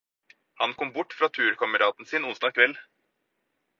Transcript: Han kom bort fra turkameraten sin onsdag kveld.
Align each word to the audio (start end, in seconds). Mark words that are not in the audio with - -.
Han 0.53 0.73
kom 0.73 0.91
bort 0.93 1.13
fra 1.13 1.29
turkameraten 1.29 2.05
sin 2.05 2.25
onsdag 2.25 2.51
kveld. 2.57 2.77